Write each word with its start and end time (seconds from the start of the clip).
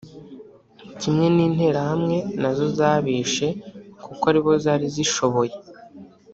Kimwe 0.99 1.27
n’interahamwe 1.35 2.17
nazo 2.41 2.65
zabishe 2.77 3.47
kuko 4.05 4.23
aribo 4.29 4.51
zari 4.63 4.85
zishoboye 4.95 5.53